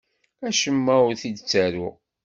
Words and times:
Acemma 0.47 0.95
ur 1.07 1.13
t-id-ttaruɣ. 1.21 1.95